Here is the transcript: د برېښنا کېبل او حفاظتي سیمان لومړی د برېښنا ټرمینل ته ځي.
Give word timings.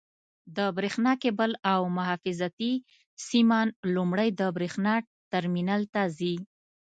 د 0.55 0.57
برېښنا 0.77 1.13
کېبل 1.23 1.51
او 1.73 1.81
حفاظتي 2.09 2.73
سیمان 3.29 3.67
لومړی 3.95 4.29
د 4.39 4.41
برېښنا 4.57 4.93
ټرمینل 5.31 5.81
ته 5.93 6.01
ځي. 6.17 6.35